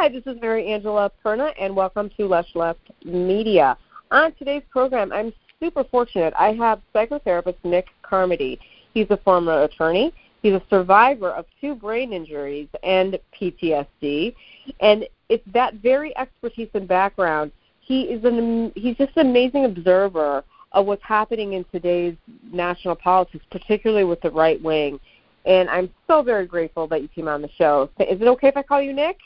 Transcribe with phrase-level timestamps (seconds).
[0.00, 3.76] Hi, this is Mary Angela Perna, and welcome to Lush Left Media.
[4.10, 5.30] On today's program, I'm
[5.62, 6.32] super fortunate.
[6.38, 8.58] I have psychotherapist Nick Carmody.
[8.94, 10.14] He's a former attorney.
[10.40, 14.34] He's a survivor of two brain injuries and PTSD,
[14.80, 17.52] and it's that very expertise and background.
[17.80, 20.42] He is an he's just an amazing observer
[20.72, 22.16] of what's happening in today's
[22.50, 24.98] national politics, particularly with the right wing.
[25.44, 27.90] And I'm so very grateful that you came on the show.
[27.98, 29.18] Is it okay if I call you Nick?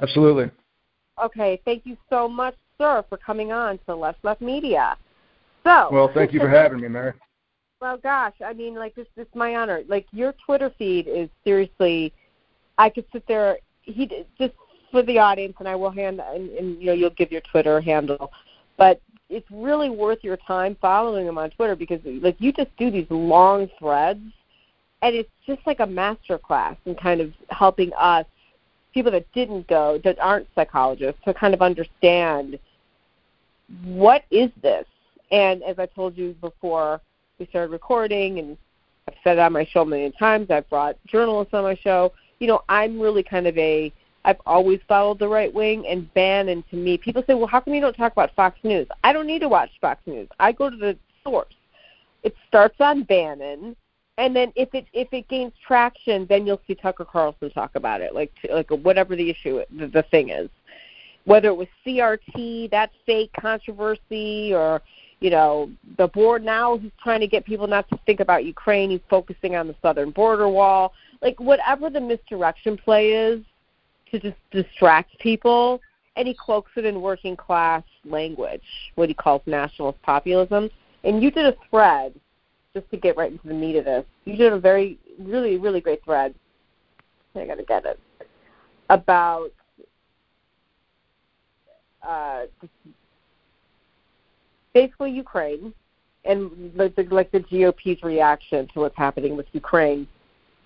[0.00, 0.50] Absolutely.
[1.22, 4.96] Okay, thank you so much, sir, for coming on to Left Left Media.
[5.62, 5.88] So.
[5.92, 7.12] Well, thank you for having me, Mary.
[7.80, 9.82] Well, gosh, I mean, like this, this is my honor.
[9.88, 12.12] Like your Twitter feed is seriously,
[12.78, 13.58] I could sit there.
[13.82, 14.54] He just
[14.90, 17.80] for the audience, and I will hand, and, and you know, you'll give your Twitter
[17.80, 18.32] handle,
[18.78, 22.90] but it's really worth your time following him on Twitter because like you just do
[22.90, 24.20] these long threads,
[25.02, 28.24] and it's just like a master class in kind of helping us
[28.94, 32.58] people that didn't go, that aren't psychologists, to kind of understand
[33.84, 34.86] what is this.
[35.32, 37.00] And as I told you before
[37.38, 38.56] we started recording, and
[39.08, 42.12] I've said it on my show a million times, I've brought journalists on my show.
[42.38, 43.92] You know, I'm really kind of a
[44.26, 46.96] I've always followed the right wing and Bannon to me.
[46.96, 48.86] People say, well, how come you don't talk about Fox News?
[49.02, 50.28] I don't need to watch Fox News.
[50.40, 51.52] I go to the source.
[52.22, 53.76] It starts on Bannon
[54.18, 58.00] and then if it if it gains traction, then you'll see Tucker Carlson talk about
[58.00, 60.48] it, like like whatever the issue the, the thing is,
[61.24, 64.82] whether it was CRT, that fake controversy, or
[65.20, 68.90] you know the board now he's trying to get people not to think about Ukraine,
[68.90, 73.40] he's focusing on the southern border wall, like whatever the misdirection play is
[74.12, 75.80] to just distract people,
[76.14, 78.62] and he cloaks it in working class language,
[78.94, 80.70] what he calls nationalist populism.
[81.02, 82.14] And you did a thread
[82.74, 85.80] just to get right into the meat of this, you did a very, really, really
[85.80, 86.34] great thread.
[87.36, 87.98] I got to get it.
[88.90, 89.50] About
[92.06, 92.42] uh,
[94.72, 95.72] basically Ukraine
[96.24, 100.06] and like the, like the GOP's reaction to what's happening with Ukraine,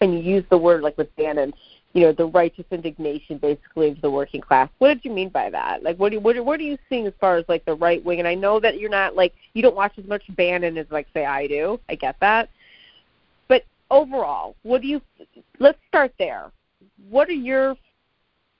[0.00, 1.52] and you use the word like with Bannon,
[1.94, 4.68] you know, the righteous indignation basically of the working class.
[4.78, 5.82] What did you mean by that?
[5.82, 8.04] Like, what do you, what, what are you seeing as far as like the right
[8.04, 8.18] wing?
[8.18, 11.06] And I know that you're not like you don't watch as much Bannon as like
[11.14, 11.80] say I do.
[11.88, 12.50] I get that,
[13.48, 15.00] but overall, what do you?
[15.58, 16.50] Let's start there.
[17.08, 17.74] What are your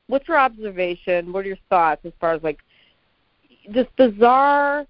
[0.07, 1.33] what's your observation?
[1.33, 2.59] What are your thoughts as far as like
[3.71, 4.87] this bizarre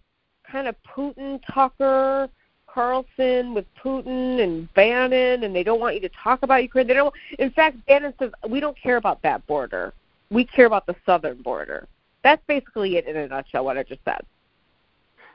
[0.50, 2.28] kind of Putin Tucker
[2.78, 6.86] Carlson with Putin and Bannon, and they don't want you to talk about Ukraine.
[6.86, 7.12] They don't.
[7.40, 9.92] In fact, Bannon says we don't care about that border.
[10.30, 11.88] We care about the southern border.
[12.22, 13.64] That's basically it in a nutshell.
[13.64, 14.20] What I just said.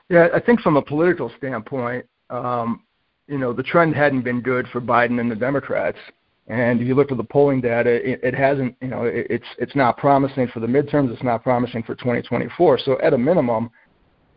[0.08, 2.82] Yeah, I think from a political standpoint, um,
[3.28, 5.98] you know, the trend hadn't been good for Biden and the Democrats.
[6.46, 9.48] And if you look at the polling data, it, it hasn't, you know, it, it's
[9.58, 11.12] it's not promising for the midterms.
[11.12, 12.78] It's not promising for 2024.
[12.78, 13.70] So at a minimum,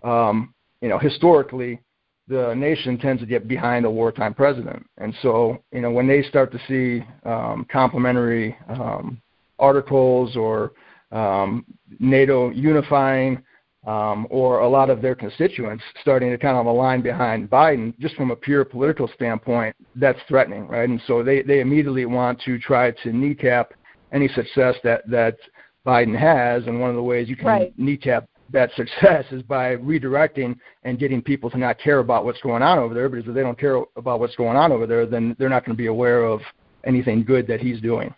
[0.04, 1.80] um, you know, historically,
[2.28, 4.86] the nation tends to get behind a wartime president.
[4.98, 9.22] And so, you know, when they start to see um, complimentary um,
[9.60, 10.74] articles or
[11.12, 11.66] um,
[12.00, 13.42] NATO unifying
[13.86, 18.16] um, or a lot of their constituents starting to kind of align behind Biden, just
[18.16, 20.90] from a pure political standpoint, that's threatening, right?
[20.90, 23.74] And so they, they immediately want to try to kneecap
[24.12, 25.38] any success that, that
[25.86, 26.68] Biden has.
[26.68, 27.74] And one of the ways you can right.
[27.80, 32.64] kneecap that success is by redirecting and getting people to not care about what's going
[32.64, 35.36] on over there because if they don't care about what's going on over there then
[35.38, 36.42] they're not going to be aware of
[36.84, 38.14] anything good that he's doing.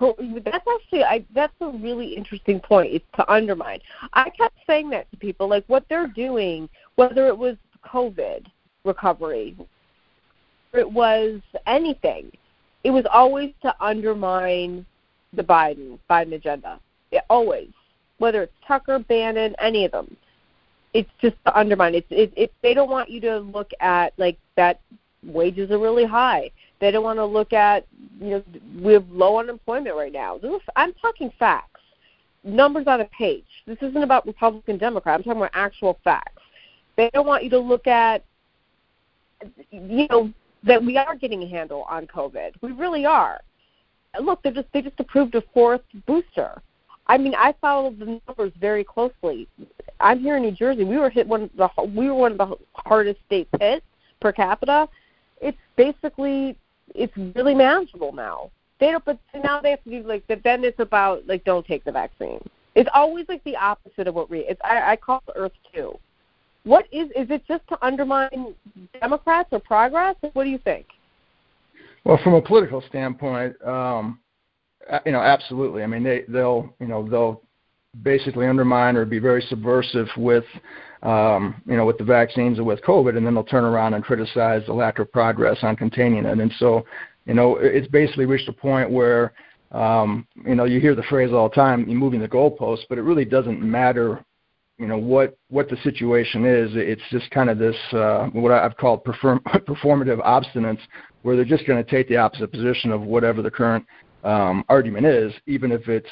[0.00, 2.92] That's actually I, that's a really interesting point.
[2.92, 3.80] It's to undermine.
[4.14, 8.46] I kept saying that to people, like what they're doing, whether it was COVID
[8.84, 9.56] recovery,
[10.72, 12.32] it was anything.
[12.82, 14.86] It was always to undermine
[15.34, 16.80] the Biden Biden agenda.
[17.10, 17.68] It, always
[18.20, 20.14] whether it's Tucker, Bannon, any of them.
[20.92, 21.94] It's just to undermine.
[21.94, 24.80] It's it, it they don't want you to look at like that
[25.24, 26.50] wages are really high.
[26.80, 27.86] They don't want to look at
[28.20, 28.44] you know
[28.82, 30.38] we have low unemployment right now.
[30.76, 31.80] I'm talking facts,
[32.44, 33.46] numbers on a page.
[33.66, 35.16] This isn't about Republican Democrat.
[35.16, 36.42] I'm talking about actual facts.
[36.96, 38.22] They don't want you to look at
[39.70, 40.30] you know
[40.64, 42.50] that we are getting a handle on COVID.
[42.60, 43.40] We really are.
[44.20, 46.60] Look, they just they just approved a fourth booster.
[47.06, 49.48] I mean, I follow the numbers very closely.
[50.00, 50.84] I'm here in New Jersey.
[50.84, 53.82] We were hit one of the we were one of the hardest states hit
[54.20, 54.88] per capita.
[55.40, 56.56] It's basically
[56.94, 58.50] it's really manageable now.
[58.78, 61.84] They don't, but now they have to do like then it's about like don't take
[61.84, 62.40] the vaccine.
[62.74, 64.40] It's always like the opposite of what we.
[64.40, 65.98] It's I, I call it Earth Two.
[66.64, 68.54] What is is it just to undermine
[69.00, 70.16] Democrats or progress?
[70.32, 70.86] What do you think?
[72.04, 74.20] Well, from a political standpoint, um,
[75.06, 75.82] you know, absolutely.
[75.82, 77.42] I mean, they they'll you know they'll
[78.02, 80.44] basically undermine or be very subversive with
[81.02, 84.04] um, you know with the vaccines and with COVID, and then they'll turn around and
[84.04, 86.38] criticize the lack of progress on containing it.
[86.38, 86.84] And so,
[87.26, 89.32] you know, it's basically reached a point where
[89.72, 92.98] um, you know you hear the phrase all the time, "you're moving the goalposts," but
[92.98, 94.24] it really doesn't matter
[94.80, 96.70] you know what what the situation is.
[96.74, 100.80] It's just kind of this uh, what I've called perform, performative obstinance,
[101.20, 103.84] where they're just going to take the opposite position of whatever the current
[104.24, 106.08] um, argument is, even if it's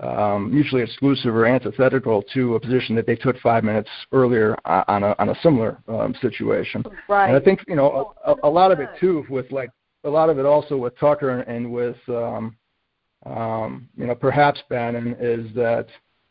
[0.00, 5.02] um, mutually exclusive or antithetical to a position that they took five minutes earlier on
[5.02, 6.84] a on a similar um, situation.
[7.08, 7.28] Right.
[7.28, 9.70] And I think you know a, a lot of it too with like
[10.04, 12.56] a lot of it also with Tucker and with um,
[13.24, 15.86] um, you know perhaps Bannon is that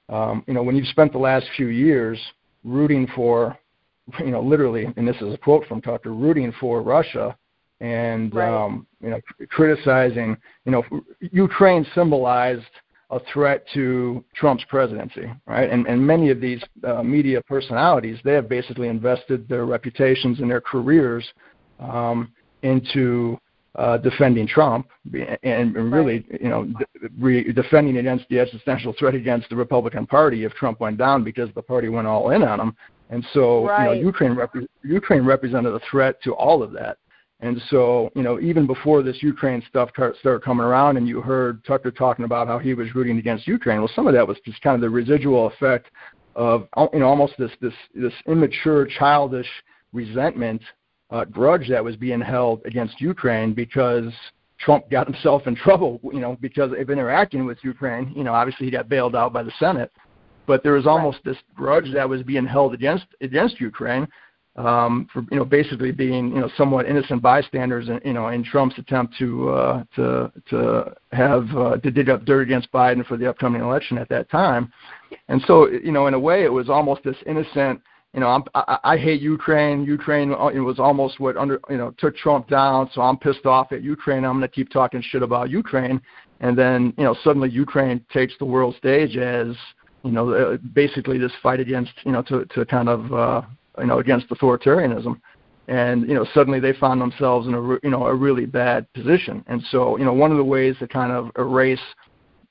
[0.10, 2.20] um, you know when you've spent the last few years
[2.64, 3.58] rooting for
[4.20, 7.36] you know literally and this is a quote from Tucker rooting for Russia
[7.82, 8.50] and right.
[8.50, 9.20] um, you know
[9.50, 10.84] criticizing you know
[11.32, 12.64] Ukraine symbolized
[13.12, 15.70] a threat to Trump's presidency, right?
[15.70, 20.50] And and many of these uh, media personalities they have basically invested their reputations and
[20.50, 21.26] their careers
[21.80, 22.32] um,
[22.64, 23.40] into
[23.76, 24.88] uh, defending Trump
[25.44, 26.68] and, and really, you know,
[27.20, 31.50] re- defending against the existential threat against the Republican Party if Trump went down because
[31.56, 32.76] the party went all in on him.
[33.10, 33.96] And so, right.
[33.98, 36.98] you know, Ukraine rep- Ukraine represented a threat to all of that.
[37.46, 41.64] And so, you know, even before this Ukraine stuff started coming around, and you heard
[41.64, 44.60] Tucker talking about how he was rooting against Ukraine, well, some of that was just
[44.64, 45.92] kind of the residual effect
[46.36, 49.48] of, you know, almost this this this immature, childish
[49.94, 50.60] resentment,
[51.12, 54.12] uh, grudge that was being held against Ukraine because
[54.58, 58.12] Trump got himself in trouble, you know, because of interacting with Ukraine.
[58.16, 59.92] You know, obviously he got bailed out by the Senate,
[60.48, 61.36] but there was almost right.
[61.36, 64.08] this grudge that was being held against against Ukraine
[64.58, 68.44] um, for you know basically being you know somewhat innocent bystanders in, you know in
[68.44, 73.18] Trump's attempt to uh, to to have uh, to dig up dirt against Biden for
[73.18, 74.72] the upcoming election at that time,
[75.28, 77.82] and so you know in a way it was almost this innocent
[78.14, 79.84] you know I'm, I, I hate Ukraine.
[79.84, 83.46] Ukraine uh, it was almost what under you know took Trump down, so I'm pissed
[83.46, 84.24] off at Ukraine.
[84.24, 86.02] I'm going to keep talking shit about Ukraine,
[86.40, 89.48] and then you know suddenly Ukraine takes the world stage as
[90.04, 93.42] you know uh, basically this fight against you know to to kind of uh,
[93.80, 95.20] you know, against authoritarianism.
[95.68, 99.44] And you know, suddenly they found themselves in a you know a really bad position.
[99.48, 101.80] And so, you know, one of the ways to kind of erase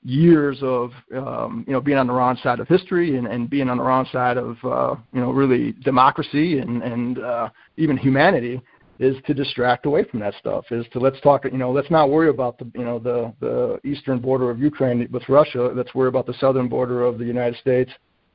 [0.05, 3.71] years of um, you know being on the wrong side of history and, and being
[3.71, 8.61] on the wrong side of uh, you know really democracy and and uh, even humanity
[9.01, 10.65] is to distract away from that stuff.
[10.71, 11.45] Is to let's talk.
[11.45, 15.09] You know, let's not worry about the you know the the eastern border of Ukraine
[15.11, 15.73] with Russia.
[15.75, 17.91] Let's worry about the southern border of the United States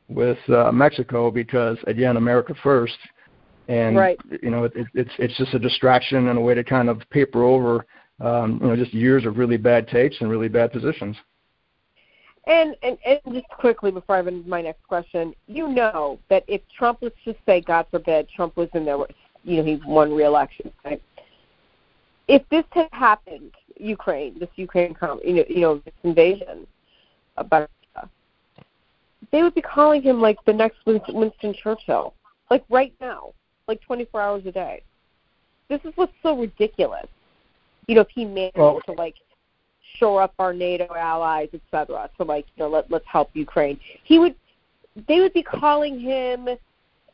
[0.10, 2.98] with uh, Mexico because again, America first,
[3.68, 4.20] and right.
[4.42, 7.02] you know it, it, it's it's just a distraction and a way to kind of
[7.12, 7.86] paper over
[8.20, 11.16] um, you know just years of really bad takes and really bad positions.
[12.48, 16.62] And, and and just quickly before I move my next question, you know that if
[16.76, 18.98] Trump, let's just say, God forbid, Trump was in there,
[19.44, 21.02] you know, he won re-election, right?
[22.28, 26.66] If this had happened, Ukraine, this Ukraine, you know, you know, this invasion,
[27.38, 27.70] about
[29.32, 32.14] they would be calling him like the next Winston Churchill,
[32.50, 33.34] like right now,
[33.68, 34.82] like 24 hours a day.
[35.70, 37.08] This is what's so ridiculous.
[37.88, 39.16] You know, if he managed well, to like
[39.98, 42.10] shore up our NATO allies, etc.
[42.18, 43.80] So like, you know, let let's help Ukraine.
[44.04, 44.36] He would,
[45.08, 46.50] they would be calling him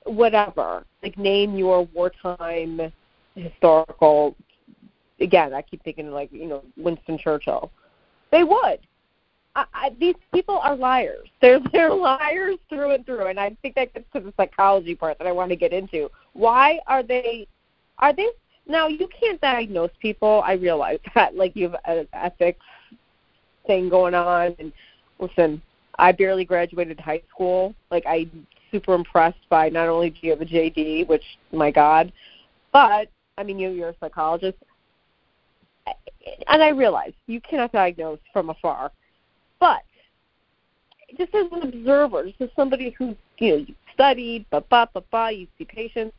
[0.06, 2.94] whatever, like name your wartime
[3.36, 4.36] historical.
[5.20, 7.72] Again, I keep thinking like you know Winston Churchill.
[8.32, 8.80] They would
[9.56, 11.28] I, I, these people are liars.
[11.42, 15.18] They're they're liars through and through, and I think that gets to the psychology part
[15.20, 16.10] that I want to get into.
[16.34, 17.48] Why are they?
[18.00, 18.30] Are they
[18.68, 18.88] now?
[18.88, 20.42] You can't diagnose people.
[20.46, 21.36] I realize that.
[21.36, 22.66] Like you have an ethics
[23.68, 24.74] thing going on, and
[25.20, 25.62] listen,
[25.98, 27.76] I barely graduated high school.
[27.92, 32.12] Like I'm super impressed by not only do you have a JD, which my God,
[32.74, 34.58] but I mean you you're a psychologist,
[36.48, 38.92] and I realize you cannot diagnose from afar
[39.60, 39.82] but
[41.18, 45.04] just as an observer, just as somebody who's you know you studied, ba ba ba
[45.12, 46.16] ba, you see patients.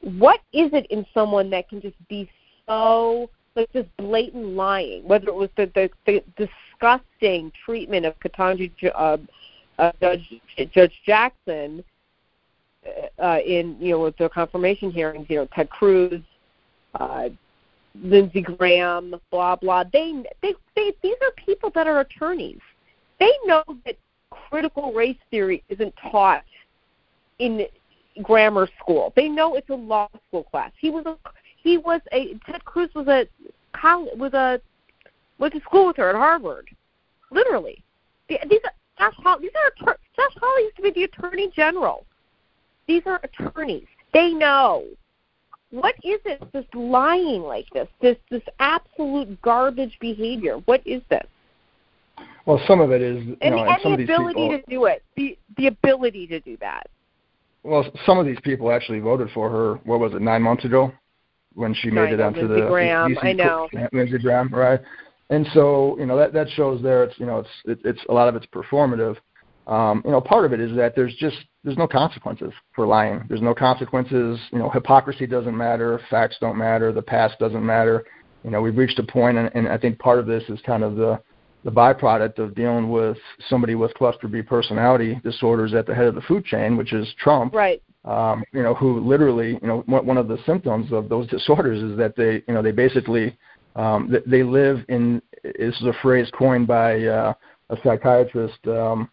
[0.00, 2.28] What is it in someone that can just be
[2.66, 5.04] so like just blatant lying?
[5.04, 9.16] Whether it was the the, the disgusting treatment of Ketanji uh,
[9.78, 10.40] uh, Judge
[10.72, 11.84] Judge Jackson
[12.86, 16.20] uh, uh, in you know with the confirmation hearings, you know Ted Cruz,
[16.94, 17.28] uh,
[17.94, 19.84] Lindsey Graham, blah blah.
[19.92, 22.60] They, they, they, these are people that are attorneys.
[23.18, 23.96] They know that
[24.30, 26.44] critical race theory isn't taught
[27.38, 27.66] in
[28.22, 29.12] grammar school.
[29.16, 30.72] They know it's a law school class.
[30.78, 31.16] He was a,
[31.56, 33.26] he was a Ted Cruz was a
[33.72, 34.60] college was a
[35.38, 36.68] went to school with her at Harvard.
[37.30, 37.82] Literally,
[38.28, 39.42] these are Josh Hawley.
[39.42, 39.52] These
[39.86, 42.06] are Josh Hawley used to be the Attorney General.
[42.86, 43.86] These are attorneys.
[44.12, 44.84] They know.
[45.72, 46.52] What is it?
[46.52, 50.58] This lying like this, this this absolute garbage behavior.
[50.66, 51.26] What is this?
[52.44, 54.58] Well, some of it is, you and, know, and, and some the ability people.
[54.58, 55.02] to do it.
[55.16, 56.88] The the ability to do that.
[57.62, 59.74] Well, some of these people actually voted for her.
[59.84, 60.20] What was it?
[60.20, 60.92] Nine months ago,
[61.54, 63.68] when she made I it onto Lindsey the Graham, DC I know.
[63.94, 64.80] Lindsey Graham, right?
[65.30, 67.04] And so you know that that shows there.
[67.04, 69.16] It's you know it's it, it's a lot of it's performative.
[69.66, 73.24] Um, you know, part of it is that there's just there's no consequences for lying.
[73.28, 74.38] There's no consequences.
[74.52, 76.00] You know, hypocrisy doesn't matter.
[76.10, 76.92] Facts don't matter.
[76.92, 78.04] The past doesn't matter.
[78.44, 80.82] You know, we've reached a point, and, and I think part of this is kind
[80.82, 81.20] of the
[81.64, 83.16] the byproduct of dealing with
[83.48, 87.06] somebody with cluster B personality disorders at the head of the food chain, which is
[87.18, 87.54] Trump.
[87.54, 87.80] Right.
[88.04, 91.80] Um, you know, who literally, you know, one one of the symptoms of those disorders
[91.80, 93.38] is that they, you know, they basically
[93.76, 95.22] um, they live in.
[95.44, 97.34] This is a phrase coined by uh,
[97.70, 98.58] a psychiatrist.
[98.66, 99.08] Um,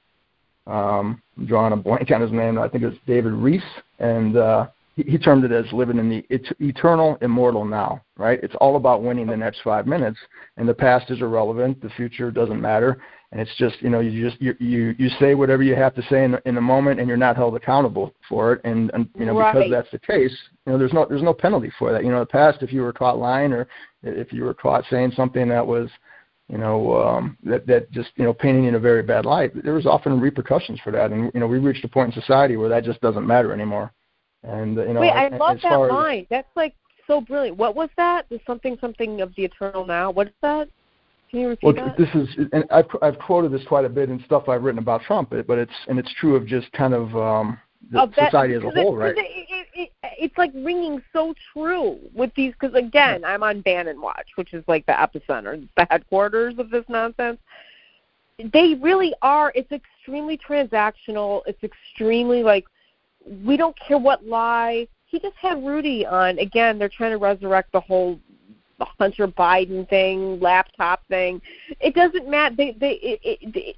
[0.69, 2.59] um, I'm drawing a blank on his name.
[2.59, 3.63] I think it's David Reiss,
[3.99, 8.01] and uh, he, he termed it as living in the et- eternal, immortal now.
[8.17, 8.39] Right?
[8.43, 10.19] It's all about winning the next five minutes,
[10.57, 11.81] and the past is irrelevant.
[11.81, 15.33] The future doesn't matter, and it's just you know you just you you, you say
[15.35, 18.13] whatever you have to say in the, in the moment, and you're not held accountable
[18.27, 18.61] for it.
[18.63, 19.53] And, and you know Right.
[19.53, 22.03] because that's the case, you know there's no there's no penalty for that.
[22.03, 23.67] You know, in the past, if you were caught lying or
[24.03, 25.89] if you were caught saying something that was
[26.49, 29.51] you know, um, that that just you know painting in a very bad light.
[29.63, 32.57] There was often repercussions for that, and you know we reached a point in society
[32.57, 33.91] where that just doesn't matter anymore.
[34.43, 36.27] And you know, Wait, I as love that far as- line.
[36.29, 36.73] That's like
[37.05, 37.57] so brilliant.
[37.57, 38.25] What was that?
[38.29, 40.11] The something something of the eternal now.
[40.11, 40.69] What is that?
[41.29, 41.97] Can you repeat Well, that?
[41.97, 45.01] this is, and I've I've quoted this quite a bit in stuff I've written about
[45.03, 47.59] Trump, but but it's and it's true of just kind of um,
[47.91, 49.15] the Of that- society as a because it- whole, right?
[49.17, 52.53] it, it, it's like ringing so true with these.
[52.59, 56.85] Because again, I'm on Bannon Watch, which is like the epicenter, the headquarters of this
[56.87, 57.39] nonsense.
[58.53, 59.51] They really are.
[59.55, 61.41] It's extremely transactional.
[61.45, 62.65] It's extremely like
[63.43, 64.87] we don't care what lie.
[65.07, 66.79] He just had Rudy on again.
[66.79, 68.19] They're trying to resurrect the whole
[68.99, 71.41] Hunter Biden thing, laptop thing.
[71.81, 72.55] It doesn't matter.
[72.55, 73.75] They they it, it, it,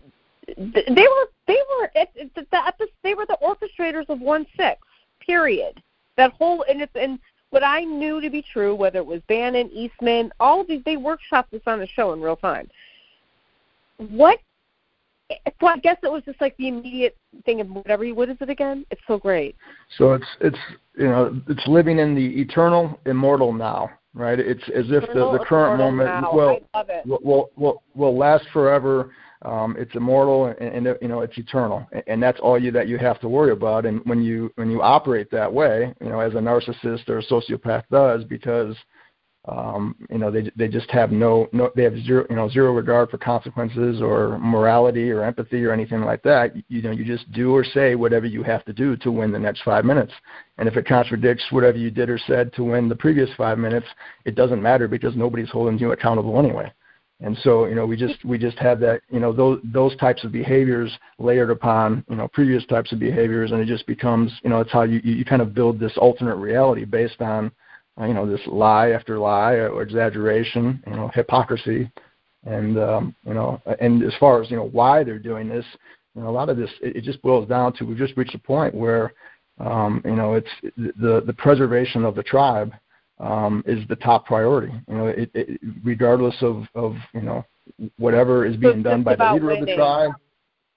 [0.58, 4.80] they were they were it, it, the, the they were the orchestrators of one six.
[5.20, 5.82] Period.
[6.18, 7.20] That whole and it's and
[7.52, 10.96] what I knew to be true, whether it was Bannon, Eastman, all of these they
[10.96, 12.70] workshopped this on the show in real time.
[13.98, 14.40] What?
[15.62, 17.16] Well, I guess it was just like the immediate
[17.46, 18.04] thing of whatever.
[18.04, 18.86] you- What is it again?
[18.92, 19.56] It's so great.
[19.98, 20.58] So it's it's
[20.98, 24.40] you know it's living in the eternal, immortal now, right?
[24.40, 26.34] It's as if the, the current moment now.
[26.34, 27.06] will I love it.
[27.06, 29.12] will will will, will last forever.
[29.44, 33.00] Um, it's immortal and, and you know it's eternal, and, that's all you that you
[33.00, 33.88] have to worry about.
[33.88, 37.26] And when you when you operate that way, you know, as a narcissist or a
[37.26, 38.76] sociopath does, because
[39.46, 42.72] um, you know they they just have no no they have zero you know zero
[42.72, 46.54] regard for consequences or morality or empathy or anything like that.
[46.70, 49.40] You, know you just do or say whatever you have to do to win the
[49.40, 50.14] next five minutes,
[50.60, 53.88] and if it contradicts whatever you did or said to win the previous five minutes,
[54.26, 56.72] it doesn't matter because nobody's holding you accountable anyway.
[57.24, 60.24] And so, you know, we just we just have that, you know, those those types
[60.24, 64.50] of behaviors layered upon, you know, previous types of behaviors, and it just becomes, you
[64.50, 67.52] know, it's how you you kind of build this alternate reality based on,
[68.00, 71.92] uh, you know, this lie after lie or exaggeration, you know, hypocrisy,
[72.46, 75.66] and um, you know, and as far as you know why they're doing this,
[76.16, 78.34] you know, a lot of this it, it just boils down to we've just reached
[78.34, 79.14] a point where,
[79.60, 82.74] um, you know, it's the the preservation of the tribe
[83.22, 84.74] um, is the top priority.
[84.88, 87.46] You know, it, it, regardless of, of you know
[87.98, 90.12] whatever is being it's done by the leader of the tribe.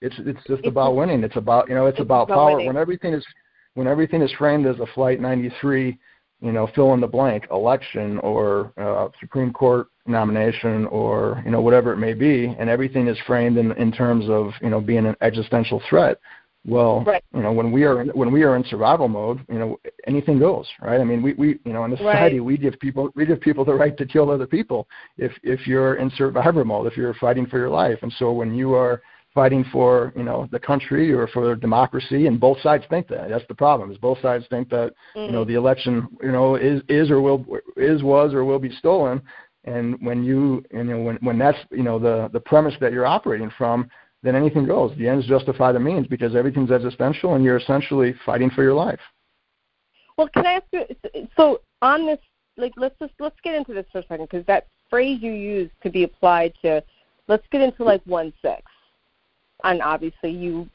[0.00, 1.24] It's it's just It's about winning.
[1.24, 2.50] It's about you know it's, it's about, about power.
[2.52, 2.66] winning.
[2.66, 3.24] When everything is
[3.74, 5.98] when everything is framed as a Flight 93,
[6.40, 11.62] you know, fill in the blank election or uh, Supreme Court nomination or you know
[11.62, 15.06] whatever it may be, and everything is framed in in terms of you know being
[15.06, 16.18] an existential threat.
[16.66, 17.22] Well, Right.
[17.34, 20.38] you know, when we are in, when we are in survival mode, you know, anything
[20.38, 21.00] goes, right?
[21.00, 22.12] I mean, we, we you know, in the Right.
[22.14, 25.66] society, we give people we give people the right to kill other people if if
[25.66, 27.98] you're in survival mode, if you're fighting for your life.
[28.02, 29.02] And so when you are
[29.34, 33.28] fighting for you know the country or for democracy, and both sides think that.
[33.28, 33.90] That's the problem.
[33.90, 34.94] Is both sides think that
[35.26, 35.48] you know Mm.
[35.48, 37.44] the election you know is is or will
[37.76, 39.20] is was or will be stolen.
[39.64, 43.06] And when you you know when when that's you know the the premise that you're
[43.06, 43.90] operating from,
[44.24, 44.96] then anything goes.
[44.96, 48.98] The ends justify the means because everything's existential, and you're essentially fighting for your life.
[50.16, 50.84] Well, can I ask you?
[51.36, 52.18] So on this,
[52.56, 55.72] like, let's just let's get into this for a second because that phrase you used
[55.82, 56.82] could be applied to.
[57.28, 58.62] Let's get into like one six,
[59.62, 60.68] and obviously you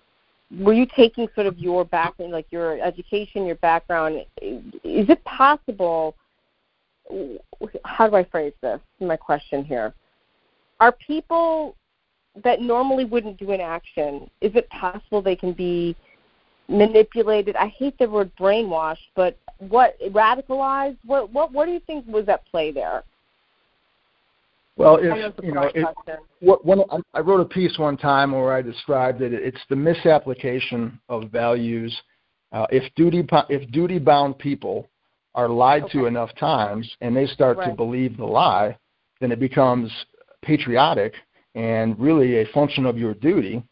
[0.60, 4.25] were you taking sort of your background, like your education, your background.
[4.41, 6.15] Is it possible?
[7.84, 8.79] How do I phrase this?
[9.00, 9.94] My question here:
[10.79, 11.75] Are people
[12.43, 15.96] that normally wouldn't do an action, is it possible they can be
[16.67, 17.55] manipulated?
[17.55, 20.98] I hate the word brainwashed, but what radicalized?
[21.05, 23.03] What what what do you think was at play there?
[24.77, 25.86] Well, if you know, it,
[26.39, 26.81] what, one,
[27.13, 29.34] I wrote a piece one time where I described it.
[29.34, 31.93] It's the misapplication of values.
[32.53, 34.88] Uh, if duty if duty bound people
[35.36, 36.00] are lied okay.
[36.00, 37.69] to enough times and they start right.
[37.69, 38.77] to believe the lie,
[39.19, 39.91] then it becomes
[40.41, 41.13] patriotic
[41.56, 43.63] and really a function of your duty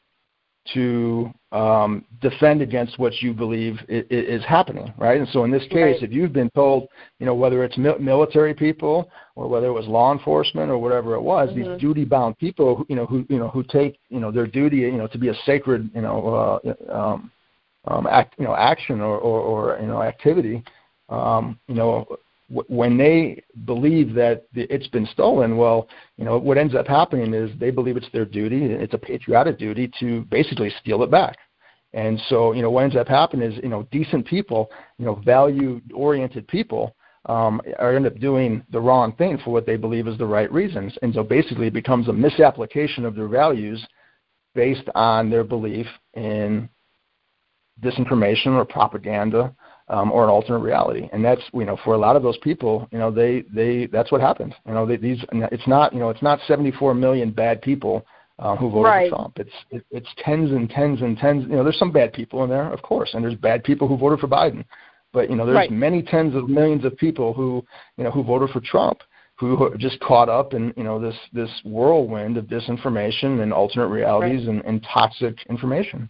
[0.74, 5.20] to um, defend against what you believe is, is happening, right?
[5.20, 6.04] And so in this case, right.
[6.04, 10.12] if you've been told, you know, whether it's military people or whether it was law
[10.12, 11.72] enforcement or whatever it was, mm-hmm.
[11.72, 14.98] these duty-bound people, you know, who you know who take you know their duty, you
[14.98, 17.32] know, to be a sacred, you know, uh, um,
[17.86, 20.64] um, act, you know, action or, or, or you know activity,
[21.10, 22.06] um, you know,
[22.50, 27.52] when they believe that it's been stolen, well, you know, what ends up happening is
[27.60, 31.38] they believe it's their duty, it's a patriotic duty to basically steal it back.
[31.94, 35.16] And so, you know, what ends up happening is, you know, decent people, you know,
[35.16, 40.18] value-oriented people um, are end up doing the wrong thing for what they believe is
[40.18, 40.98] the right reasons.
[41.02, 43.86] And so basically it becomes a misapplication of their values
[44.56, 46.70] based on their belief in
[47.82, 49.54] disinformation or propaganda
[49.90, 51.10] um, or an alternate reality.
[51.12, 54.12] And that's you know for a lot of those people, you know they they that's
[54.12, 54.56] what happened.
[54.66, 58.06] You know they, these it's not you know it's not 74 million bad people
[58.40, 59.10] uh, who voted right.
[59.10, 59.40] for Trump.
[59.40, 61.44] It's it, it's tens and tens and tens.
[61.44, 63.98] You know there's some bad people in there, of course, and there's bad people who
[63.98, 64.66] voted for Biden.
[65.14, 65.72] But you know there's right.
[65.72, 67.66] many tens of millions of people who
[67.98, 69.02] you know who voted for Trump
[69.38, 73.88] who are just caught up in you know this this whirlwind of disinformation and alternate
[73.88, 74.56] realities right.
[74.56, 76.10] and, and toxic information.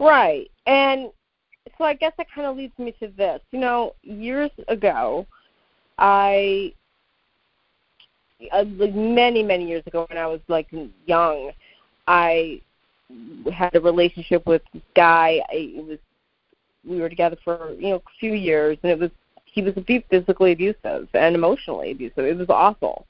[0.00, 0.50] Right.
[0.66, 1.10] And
[1.78, 3.40] so I guess that kind of leads me to this.
[3.52, 5.26] You know, years ago,
[5.96, 6.74] I
[8.52, 10.68] uh, like many many years ago when I was like
[11.06, 11.52] young,
[12.06, 12.60] I
[13.52, 15.40] had a relationship with this guy.
[15.50, 15.98] I, it was
[16.84, 19.10] we were together for you know a few years, and it was
[19.44, 19.74] he was
[20.10, 22.24] physically abusive and emotionally abusive.
[22.24, 23.06] It was awful,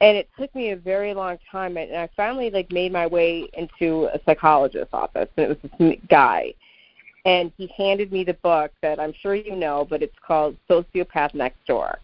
[0.00, 1.76] and it took me a very long time.
[1.76, 5.96] And I finally like made my way into a psychologist's office, and it was this
[6.08, 6.54] guy
[7.24, 11.34] and he handed me the book that I'm sure you know, but it's called Sociopath
[11.34, 11.98] Next Door.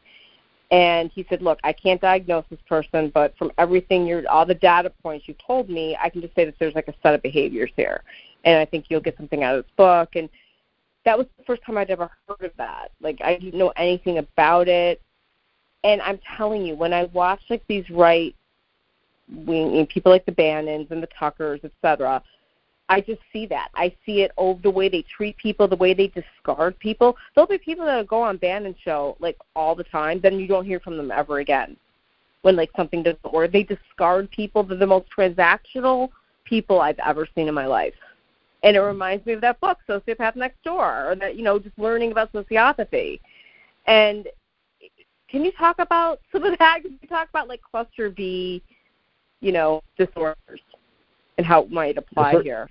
[0.71, 4.55] And he said, "Look, I can't diagnose this person, but from everything you're, all the
[4.55, 7.23] data points you told me, I can just say that there's like a set of
[7.23, 8.03] behaviors here,
[8.45, 10.29] and I think you'll get something out of this book." And
[11.05, 12.93] that was the first time I'd ever heard of that.
[13.01, 15.01] Like I didn't know anything about it,
[15.85, 18.35] and I'm telling you, when I watch like these right
[19.31, 22.23] wing people like the Bannons and the Tuckers, etc.,
[22.89, 23.69] I just see that.
[23.75, 27.17] I see it over the way they treat people, the way they discard people.
[27.35, 30.65] There'll be people that go on Bannon show like all the time, then you don't
[30.65, 31.77] hear from them ever again.
[32.43, 34.63] When like something doesn't work, they discard people.
[34.63, 36.09] They're the most transactional
[36.45, 37.95] people I've ever seen in my life.
[38.63, 41.79] And it reminds me of that book, Sociopath Next Door, or that you know, just
[41.79, 43.21] learning about sociopathy.
[43.87, 44.29] And
[45.31, 46.83] can you talk about some of that?
[46.83, 48.63] Can you talk about like cluster B,
[49.41, 50.61] you know, disorders
[51.39, 52.69] and how it might apply here?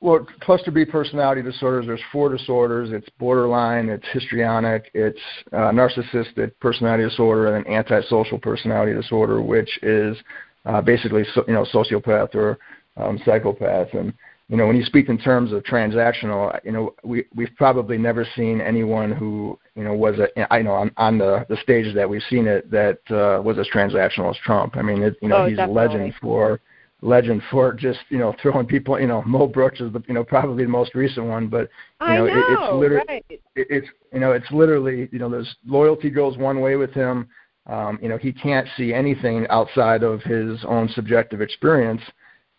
[0.00, 2.90] well, cluster B personality disorders, there's four disorders.
[2.90, 5.20] It's borderline, it's histrionic, it's
[5.52, 10.16] uh, narcissistic personality disorder, and an antisocial personality disorder, which is
[10.64, 12.58] uh, basically, so, you know, sociopath or
[12.96, 13.88] um, psychopath.
[13.92, 14.14] And,
[14.48, 18.26] you know, when you speak in terms of transactional, you know, we, we've probably never
[18.34, 22.08] seen anyone who, you know, was, a, I know, on, on the, the stage that
[22.08, 24.78] we've seen it that uh, was as transactional as Trump.
[24.78, 25.84] I mean, it, you know, oh, he's definitely.
[25.84, 26.60] a legend for
[27.02, 30.24] legend for just you know throwing people you know Mo Brooks is the you know
[30.24, 31.68] probably the most recent one but
[32.02, 33.24] you know, know, it, it's literally right.
[33.28, 37.28] it, it's you know it's literally you know there's loyalty goes one way with him
[37.66, 42.02] um you know he can't see anything outside of his own subjective experience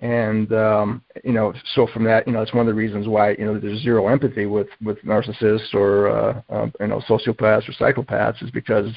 [0.01, 3.31] and um you know so from that you know it's one of the reasons why
[3.31, 7.73] you know there's zero empathy with with narcissists or uh, uh you know sociopaths or
[7.73, 8.87] psychopaths is because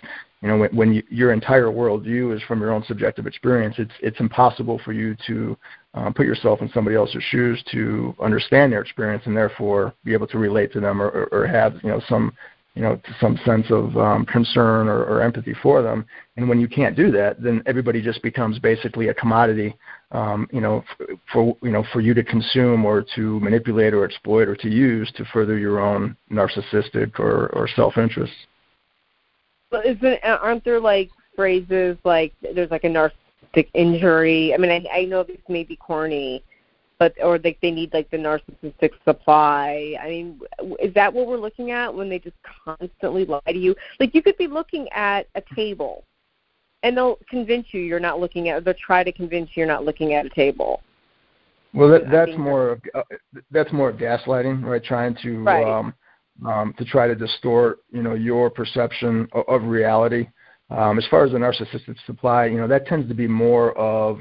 [0.40, 3.92] you know when, when you, your entire worldview is from your own subjective experience it's
[4.00, 5.56] it's impossible for you to
[5.94, 10.26] um, put yourself in somebody else's shoes to understand their experience and therefore be able
[10.26, 12.32] to relate to them or, or, or have you know some
[12.74, 16.04] you know some sense of um, concern or, or empathy for them.
[16.36, 19.76] And when you can't do that then everybody just becomes basically a commodity
[20.14, 20.84] Um, you know
[21.32, 25.10] for you know for you to consume or to manipulate or exploit or to use
[25.16, 28.32] to further your own narcissistic or, or self interest
[29.74, 34.54] but isn't aren't there like phrases like there's like a narcissistic injury?
[34.54, 36.44] I mean, I, I know this may be corny,
[37.00, 39.96] but or like they need like the narcissistic supply.
[40.00, 40.40] I mean,
[40.80, 43.74] is that what we're looking at when they just constantly lie to you?
[43.98, 46.04] Like you could be looking at a table,
[46.84, 48.64] and they'll convince you you're not looking at.
[48.64, 50.82] They'll try to convince you you're not looking at a table.
[51.72, 53.02] Well, that, that's more of, uh,
[53.50, 54.84] that's more of gaslighting, right?
[54.84, 55.66] Trying to right.
[55.66, 55.94] um,
[56.46, 60.28] um, to try to distort, you know, your perception of, of reality.
[60.70, 64.20] Um, as far as the narcissistic supply, you know, that tends to be more of,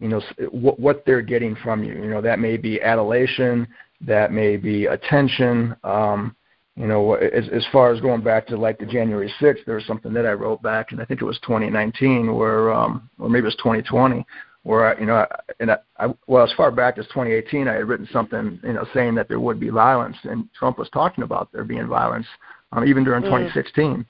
[0.00, 1.94] you know, what, what they're getting from you.
[1.94, 3.66] You know, that may be adulation,
[4.00, 5.76] that may be attention.
[5.84, 6.36] Um,
[6.76, 9.86] you know, as, as far as going back to like the January 6th, there was
[9.86, 13.44] something that I wrote back, and I think it was 2019, where, um, or maybe
[13.44, 14.26] it was 2020,
[14.62, 15.26] where I, you know,
[15.58, 18.86] and I, I, well, as far back as 2018, I had written something, you know,
[18.92, 22.26] saying that there would be violence, and Trump was talking about there being violence,
[22.72, 23.26] um, even during mm.
[23.26, 24.04] 2016.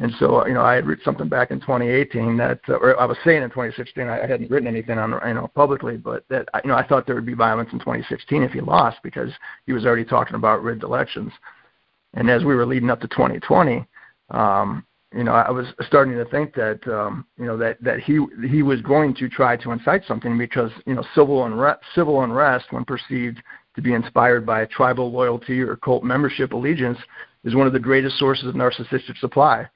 [0.00, 3.04] And so, you know, I had written something back in 2018 that, uh, or I
[3.04, 6.48] was saying in 2016, I, I hadn't written anything on, you know, publicly, but that,
[6.64, 9.30] you know, I thought there would be violence in 2016 if he lost because
[9.66, 11.32] he was already talking about rigged elections.
[12.14, 13.86] And as we were leading up to 2020,
[14.30, 18.20] um, you know, I was starting to think that, um, you know, that that he
[18.48, 22.66] he was going to try to incite something because, you know, civil unrest, civil unrest,
[22.70, 23.42] when perceived
[23.74, 26.98] to be inspired by tribal loyalty or cult membership allegiance,
[27.44, 29.68] is one of the greatest sources of narcissistic supply.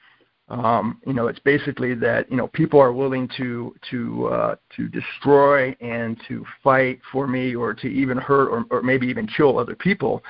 [0.49, 4.89] Um, you know, it's basically that you know people are willing to to uh, to
[4.89, 9.59] destroy and to fight for me, or to even hurt, or, or maybe even kill
[9.59, 10.23] other people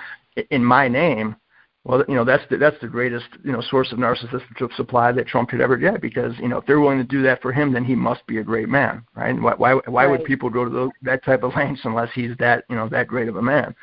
[0.50, 1.36] in my name.
[1.85, 5.27] Well, you know that's the, that's the greatest you know source of narcissistic supply that
[5.27, 7.73] Trump could ever get because you know if they're willing to do that for him,
[7.73, 9.38] then he must be a great man, right?
[9.38, 10.11] Why why, why right.
[10.11, 13.07] would people go to those, that type of lengths unless he's that you know that
[13.07, 13.75] great of a man?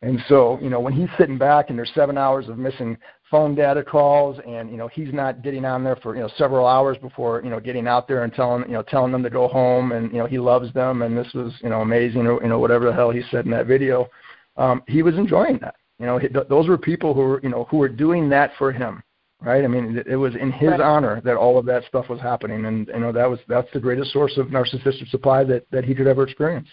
[0.00, 2.96] And so, you know, when he's sitting back and there's seven hours of missing
[3.30, 6.68] phone data calls and, you know, he's not getting on there for, you know, several
[6.68, 9.48] hours before, you know, getting out there and telling, you know, telling them to go
[9.48, 12.48] home and, you know, he loves them and this was, you know, amazing or, you
[12.48, 14.08] know, whatever the hell he said in that video.
[14.56, 15.74] Um, he was enjoying that.
[15.98, 18.72] You know, th- those were people who were, you know, who were doing that for
[18.72, 19.02] him.
[19.40, 19.62] Right.
[19.62, 20.80] I mean, it, it was in his right.
[20.80, 22.64] honor that all of that stuff was happening.
[22.64, 25.94] And, you know, that was, that's the greatest source of narcissistic supply that, that he
[25.94, 26.66] could ever experience.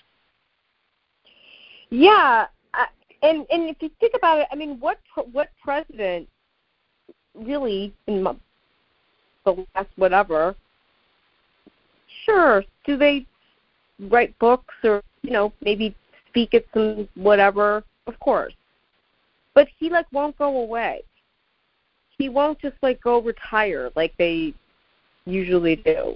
[1.92, 2.48] Yeah,
[3.26, 5.00] and and if you think about it, I mean, what
[5.32, 6.28] what president
[7.34, 10.56] really in the last whatever?
[12.26, 13.26] Sure, do they
[14.00, 15.96] write books or you know maybe
[16.30, 17.84] speak at some whatever?
[18.08, 18.54] Of course,
[19.56, 21.02] but he like won't go away.
[22.18, 24.54] He won't just like go retire like they
[25.26, 26.16] usually do.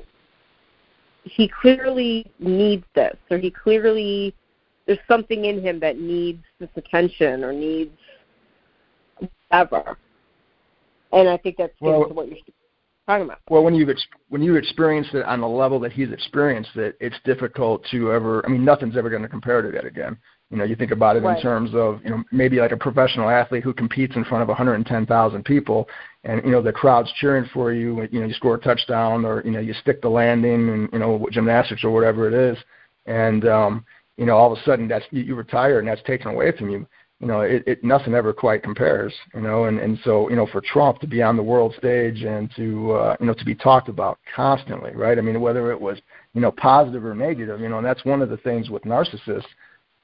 [1.23, 4.35] He clearly needs this, or he clearly
[4.85, 7.91] there's something in him that needs this attention or needs
[9.49, 9.97] whatever.
[11.11, 12.37] And I think that's well, what you're
[13.07, 13.39] talking about.
[13.49, 16.95] Well, when you've ex- when you experience it on the level that he's experienced it,
[16.99, 18.45] it's difficult to ever.
[18.45, 20.17] I mean, nothing's ever going to compare to that again.
[20.51, 21.37] You know, you think about it right.
[21.37, 24.47] in terms of you know maybe like a professional athlete who competes in front of
[24.47, 25.87] 110,000 people,
[26.23, 28.07] and you know the crowd's cheering for you.
[28.11, 30.99] You know, you score a touchdown, or you know you stick the landing, and you
[30.99, 32.57] know gymnastics or whatever it is,
[33.05, 33.85] and um,
[34.19, 36.69] you know, all of a sudden that's you, you retire and that's taken away from
[36.69, 36.85] you.
[37.21, 39.13] You know, it, it nothing ever quite compares.
[39.33, 42.23] You know, and and so you know, for Trump to be on the world stage
[42.23, 45.17] and to uh, you know to be talked about constantly, right?
[45.17, 45.97] I mean, whether it was
[46.33, 49.45] you know positive or negative, you know, and that's one of the things with narcissists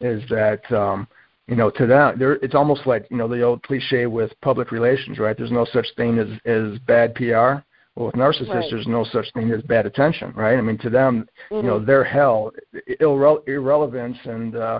[0.01, 1.07] is that um,
[1.47, 4.71] you know to them, there it's almost like you know the old cliche with public
[4.71, 5.37] relations, right?
[5.37, 7.61] There's no such thing as as bad PR
[7.95, 8.67] well, with narcissists, right.
[8.69, 10.57] there's no such thing as bad attention, right?
[10.57, 11.55] I mean, to them, mm-hmm.
[11.55, 11.85] you know, mm-hmm.
[11.85, 12.51] their hell,
[12.99, 14.79] irre- irrelevance, and uh,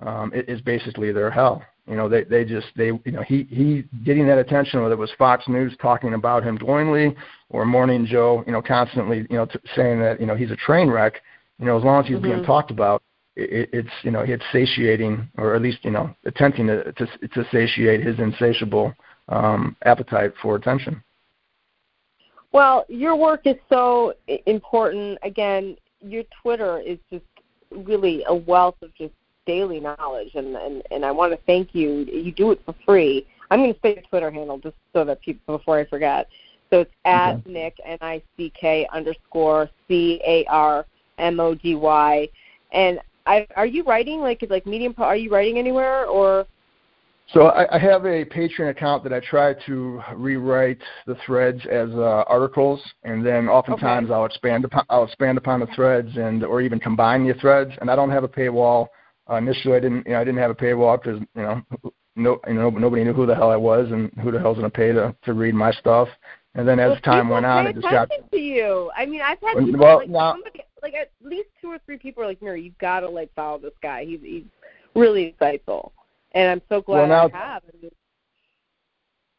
[0.00, 1.62] um, it is basically their hell.
[1.86, 4.98] You know, they they just they you know he he getting that attention, whether it
[4.98, 7.16] was Fox News talking about him glowingly
[7.48, 10.56] or Morning Joe, you know, constantly you know t- saying that you know he's a
[10.56, 11.22] train wreck.
[11.58, 12.24] You know, as long as he's mm-hmm.
[12.24, 13.02] being talked about,
[13.40, 17.44] it, it's you know it's satiating, or at least you know attempting to to, to
[17.50, 18.94] satiate his insatiable
[19.28, 21.02] um, appetite for attention.
[22.52, 24.14] Well, your work is so
[24.46, 25.18] important.
[25.22, 27.24] Again, your Twitter is just
[27.70, 29.14] really a wealth of just
[29.46, 32.06] daily knowledge, and and, and I want to thank you.
[32.12, 33.26] You do it for free.
[33.50, 36.28] I'm going to say your Twitter handle just so that people before I forget.
[36.70, 37.50] So it's at okay.
[37.50, 40.86] Nick N I C K underscore C A R
[41.18, 42.28] M O D Y.
[42.72, 44.94] And I are you writing like like Medium?
[44.98, 46.46] Are you writing anywhere or?
[47.32, 51.88] So I, I have a Patreon account that I try to rewrite the threads as
[51.90, 54.14] uh, articles, and then oftentimes okay.
[54.14, 57.70] I'll expand upon I'll expand upon the threads and or even combine the threads.
[57.80, 58.88] And I don't have a paywall.
[59.30, 61.62] Uh, initially, I didn't you know I didn't have a paywall because you know
[62.16, 64.70] no you know nobody knew who the hell I was and who the hell's going
[64.70, 66.08] to pay to to read my stuff.
[66.54, 68.90] And then as well, time went on, it just got to you.
[68.96, 71.98] I mean, I've had people well, like now, somebody, like at least two or three
[71.98, 74.04] people are like, "Mary, you've got to like follow this guy.
[74.04, 74.44] He's he's
[74.94, 75.92] really insightful."
[76.32, 77.62] and I'm so glad well, now, I have.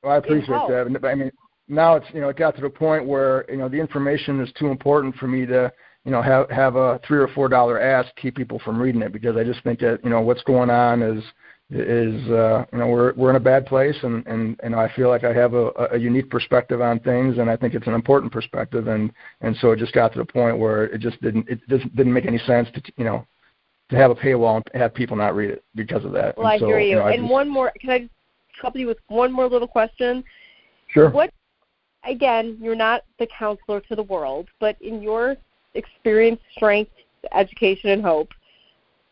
[0.03, 0.97] Well, I appreciate that.
[1.01, 1.31] But I mean,
[1.67, 4.51] now it's you know it got to the point where you know the information is
[4.57, 5.71] too important for me to
[6.05, 9.13] you know have have a three or four dollar ask keep people from reading it
[9.13, 11.23] because I just think that you know what's going on is
[11.71, 15.07] is uh, you know we're we're in a bad place and and and I feel
[15.07, 18.31] like I have a, a unique perspective on things and I think it's an important
[18.31, 21.61] perspective and and so it just got to the point where it just didn't it
[21.69, 23.25] just didn't make any sense to you know
[23.91, 26.37] to have a paywall and have people not read it because of that.
[26.37, 26.89] Well, and I so, hear you.
[26.89, 28.11] you know, and just, one more, can I just
[28.61, 30.23] help you with one more little question?
[30.87, 31.09] Sure.
[31.09, 31.31] What
[32.05, 32.57] again?
[32.59, 35.35] You're not the counselor to the world, but in your
[35.75, 36.91] experience, strength,
[37.33, 38.29] education, and hope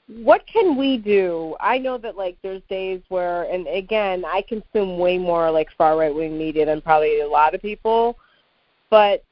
[0.10, 1.56] what can we do?
[1.60, 5.98] I know that like there's days where, and again, I consume way more like far
[5.98, 8.18] right wing media than probably a lot of people,
[8.90, 9.24] but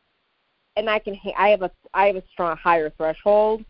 [0.76, 3.66] and I can I have a I have a strong higher threshold,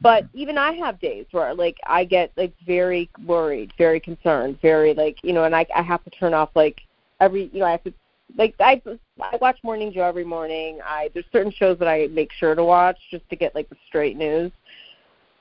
[0.00, 4.94] but even I have days where like I get like very worried, very concerned, very
[4.94, 6.80] like you know, and I I have to turn off like
[7.20, 7.92] every you know I have to
[8.38, 8.80] like I
[9.20, 10.78] I watch Morning Joe every morning.
[10.84, 13.76] I there's certain shows that I make sure to watch just to get like the
[13.88, 14.52] straight news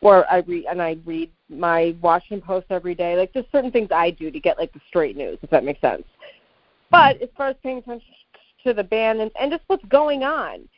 [0.05, 3.17] or I read and I read my Washington Post every day.
[3.17, 5.81] Like there's certain things I do to get like the straight news, if that makes
[5.81, 6.03] sense.
[6.91, 8.13] But as far as paying attention
[8.65, 10.69] to the Bannon, and just what's going on,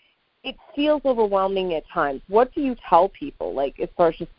[0.45, 2.21] it feels overwhelming at times.
[2.29, 3.53] What do you tell people?
[3.53, 4.31] Like as far as just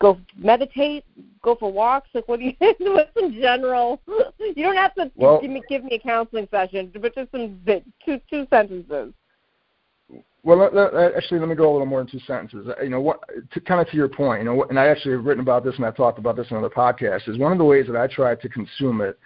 [0.00, 1.04] go meditate,
[1.42, 2.08] go for walks.
[2.14, 2.54] Like what do you?
[2.78, 4.00] what's in general?
[4.38, 7.58] You don't have to well, give me give me a counseling session, but just some
[8.06, 9.12] two two sentences.
[10.44, 12.66] Well, let, let, actually, let me go a little more in two sentences.
[12.82, 13.20] You know, what,
[13.52, 15.76] to, kind of to your point, you know, and I actually have written about this
[15.76, 17.28] and I've talked about this in other podcasts.
[17.28, 19.18] Is one of the ways that I try to consume it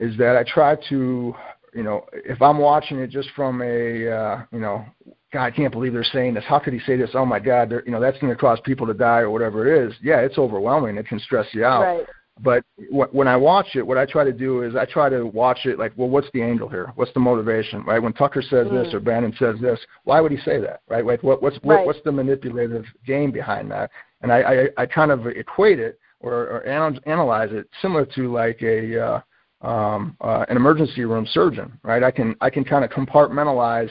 [0.00, 1.34] is that I try to,
[1.72, 4.84] you know, if I'm watching it just from a, uh, you know,
[5.32, 6.44] God, I can't believe they're saying this.
[6.48, 7.10] How could he say this?
[7.14, 9.88] Oh my God, you know, that's going to cause people to die or whatever it
[9.88, 9.94] is.
[10.02, 10.96] Yeah, it's overwhelming.
[10.96, 11.82] It can stress you out.
[11.82, 12.06] Right.
[12.42, 15.66] But when I watch it, what I try to do is I try to watch
[15.66, 16.92] it like, well, what's the angle here?
[16.94, 18.02] What's the motivation, right?
[18.02, 18.84] When Tucker says mm.
[18.84, 21.04] this or Bannon says this, why would he say that, right?
[21.04, 21.78] Like, what, what's right.
[21.78, 23.90] what, what's the manipulative game behind that?
[24.22, 26.66] And I, I, I kind of equate it or, or
[27.06, 29.20] analyze it similar to like a uh,
[29.62, 32.02] um, uh, an emergency room surgeon, right?
[32.02, 33.90] I can I can kind of compartmentalize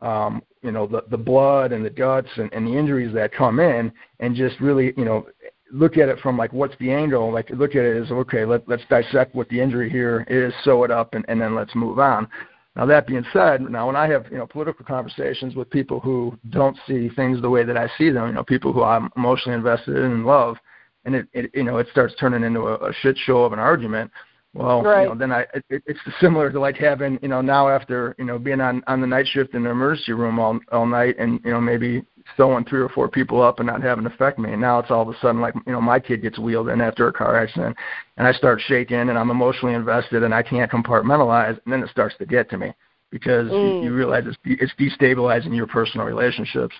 [0.00, 3.60] um, you know the the blood and the guts and, and the injuries that come
[3.60, 5.26] in and just really you know
[5.74, 8.66] look at it from like what's the angle like look at it as okay let,
[8.68, 11.98] let's dissect what the injury here is sew it up and, and then let's move
[11.98, 12.28] on
[12.76, 16.36] now that being said now when i have you know political conversations with people who
[16.50, 19.56] don't see things the way that i see them you know people who i'm emotionally
[19.56, 20.56] invested in and love
[21.04, 23.58] and it, it you know it starts turning into a, a shit show of an
[23.58, 24.08] argument
[24.54, 25.02] well right.
[25.02, 28.24] you know then i it, it's similar to like having you know now after you
[28.24, 31.40] know being on on the night shift in the emergency room all all night and
[31.44, 32.04] you know maybe
[32.36, 34.52] sewing three or four people up and not having it affect me.
[34.52, 36.80] And now it's all of a sudden like you know my kid gets wheeled in
[36.80, 37.76] after a car accident,
[38.16, 41.90] and I start shaking and I'm emotionally invested and I can't compartmentalize, and then it
[41.90, 42.72] starts to get to me
[43.10, 43.82] because mm.
[43.82, 46.74] you, you realize it's it's destabilizing your personal relationships.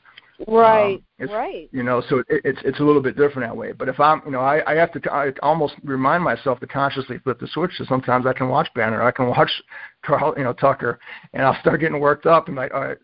[0.48, 1.00] Right.
[1.20, 1.68] Um, right.
[1.72, 3.72] You know, so it, it's it's a little bit different that way.
[3.72, 7.18] But if I'm, you know, I I have to I almost remind myself to consciously
[7.18, 7.70] flip the switch.
[7.78, 9.50] So sometimes I can watch Bannon, I can watch
[10.04, 10.98] Carl, you know, Tucker,
[11.32, 12.98] and I'll start getting worked up and like, all right,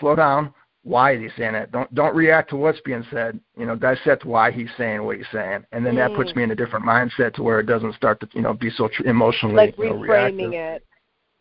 [0.00, 0.52] slow down,
[0.86, 1.72] why he's saying it?
[1.72, 3.40] Don't don't react to what's being said.
[3.58, 5.96] You know, dissect why he's saying what he's saying, and then mm.
[5.96, 8.54] that puts me in a different mindset to where it doesn't start to you know
[8.54, 10.52] be so tr- emotionally like you know, reframing reactive.
[10.52, 10.86] it.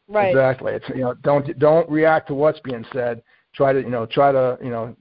[0.08, 0.30] Right.
[0.30, 0.74] Exactly.
[0.74, 3.22] It's you know don't don't react to what's being said.
[3.54, 4.96] Try to you know try to you know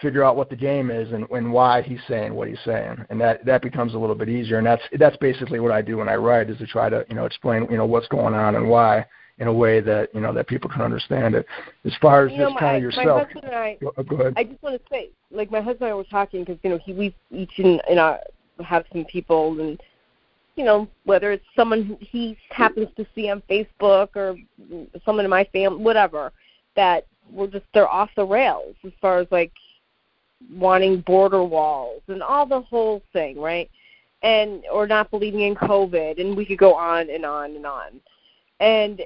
[0.00, 3.20] figure out what the game is and, and why he's saying what he's saying, and
[3.20, 4.58] that that becomes a little bit easier.
[4.58, 7.16] And that's that's basically what I do when I write is to try to you
[7.16, 9.06] know explain you know what's going on and why
[9.38, 11.46] in a way that you know that people can understand it.
[11.84, 14.16] As far as you just know, kind of yourself, my husband and I, go, go
[14.16, 14.34] ahead.
[14.36, 16.78] I just want to say, like my husband and I were talking because you know
[16.84, 18.20] he we each in, in our
[18.64, 19.80] have some people and
[20.56, 24.36] you know whether it's someone he happens to see on Facebook or
[25.04, 26.32] someone in my family, whatever,
[26.74, 29.52] that we're just they're off the rails as far as like
[30.52, 33.70] wanting border walls and all the whole thing, right?
[34.22, 38.00] And or not believing in COVID, and we could go on and on and on.
[38.58, 39.02] And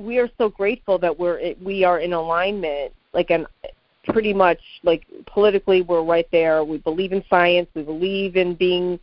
[0.00, 3.46] we are so grateful that we're we are in alignment like and
[4.08, 6.64] pretty much like politically we're right there.
[6.64, 7.68] We believe in science.
[7.74, 8.98] We believe in being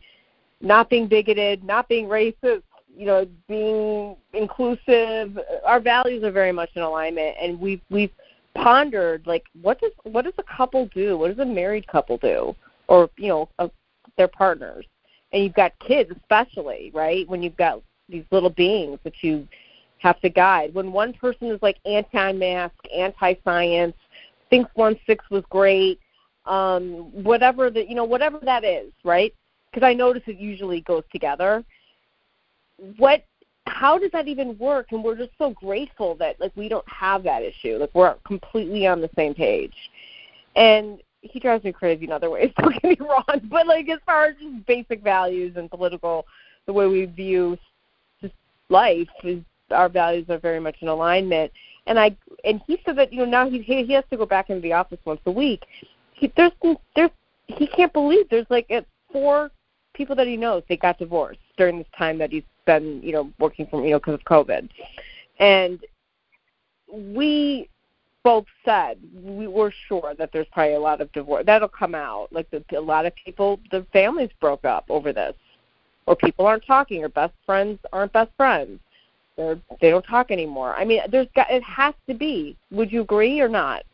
[0.60, 2.62] not being bigoted not being racist
[2.96, 5.38] you know being inclusive.
[5.64, 8.12] Our values are very much in alignment and we've we've
[8.54, 11.16] pondered like what does what does a couple do?
[11.16, 12.54] What does a married couple do?
[12.88, 13.70] Or you know a,
[14.16, 14.84] their partners.
[15.32, 17.28] And you've got kids especially right?
[17.28, 19.46] When you've got these little beings that you
[19.98, 20.74] have to guide.
[20.74, 23.96] When one person is like anti-mask, anti-science,
[24.50, 26.00] thinks one six was great,
[26.46, 29.34] um, whatever the you know whatever that is, right?
[29.70, 31.64] Because I notice it usually goes together.
[32.96, 33.24] What
[33.66, 34.92] how does that even work?
[34.92, 37.76] And we're just so grateful that like we don't have that issue.
[37.76, 39.74] Like we're completely on the same page.
[40.56, 42.52] And he drives me crazy in other ways.
[42.58, 46.26] Don't get me wrong, but like as far as just basic values and political,
[46.66, 47.58] the way we view
[48.70, 51.52] life is our values are very much in alignment.
[51.86, 54.50] And I and he said that you know now he he has to go back
[54.50, 55.64] into the office once a week.
[56.12, 56.52] He, there's
[56.94, 57.10] there's
[57.46, 59.50] he can't believe there's like at four
[59.94, 63.32] people that he knows they got divorced during this time that he's been you know
[63.38, 64.68] working from you know because of COVID,
[65.38, 65.80] and
[66.92, 67.68] we
[68.24, 72.28] both said we were sure that there's probably a lot of divorce that'll come out.
[72.30, 75.34] Like the, a lot of people, the families broke up over this,
[76.06, 78.80] or people aren't talking, or best friends aren't best friends.
[79.38, 80.74] They're they don't talk anymore.
[80.74, 82.56] I mean, there's got it has to be.
[82.72, 83.84] Would you agree or not?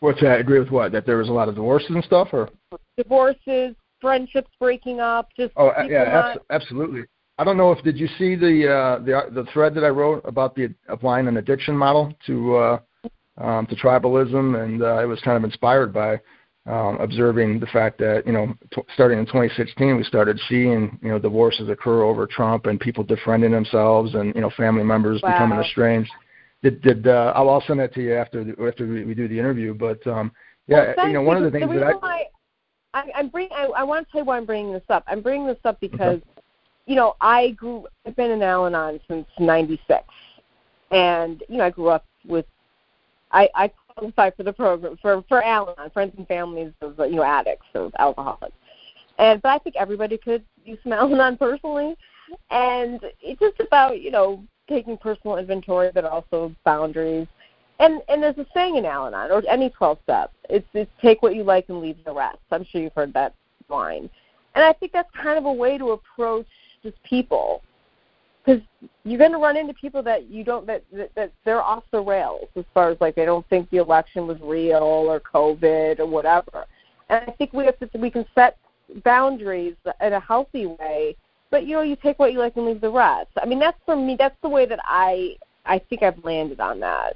[0.00, 0.40] What's that?
[0.40, 0.92] Agree with what?
[0.92, 2.50] That there was a lot of divorces and stuff, or
[2.98, 6.30] divorces, friendships breaking up, just oh yeah, not...
[6.36, 7.04] abs- absolutely.
[7.38, 10.20] I don't know if did you see the uh, the the thread that I wrote
[10.26, 12.78] about the applying an addiction model to uh,
[13.38, 16.20] um, to tribalism, and uh, it was kind of inspired by
[16.66, 21.08] um, observing the fact that you know t- starting in 2016 we started seeing you
[21.08, 25.32] know divorces occur over Trump and people defriending themselves and you know family members wow.
[25.32, 26.10] becoming estranged.
[26.62, 29.26] Did did uh, I'll, I'll send that to you after the, after we, we do
[29.26, 30.32] the interview, but um,
[30.66, 32.24] yeah, well, you know one of the things the that I,
[32.92, 35.04] I I'm bring I, I want to tell you why I'm bringing this up.
[35.06, 36.18] I'm bringing this up because.
[36.18, 36.40] Okay
[36.90, 37.86] you know, I grew.
[38.04, 40.02] I've been in Al-Anon since '96,
[40.90, 42.46] and you know, I grew up with.
[43.30, 43.70] I I
[44.00, 47.66] qualify for the program for for Al-Anon, friends and families of uh, you know addicts
[47.74, 48.56] of alcoholics,
[49.18, 51.96] and but I think everybody could use some Al-Anon personally,
[52.50, 57.26] and it's just about you know taking personal inventory, but also boundaries.
[57.78, 60.32] And and there's a saying in Al-Anon or any 12 step.
[60.48, 62.38] It's it's take what you like and leave the rest.
[62.50, 63.34] I'm sure you've heard that
[63.68, 64.10] line.
[64.54, 66.46] And I think that's kind of a way to approach
[66.82, 67.62] just people
[68.44, 68.62] because
[69.04, 72.00] you're going to run into people that you don't that, that that they're off the
[72.00, 76.06] rails as far as like they don't think the election was real or covid or
[76.06, 76.64] whatever
[77.08, 78.56] and i think we have to we can set
[79.04, 81.14] boundaries in a healthy way
[81.50, 83.78] but you know you take what you like and leave the rest i mean that's
[83.84, 87.14] for me that's the way that i i think i've landed on that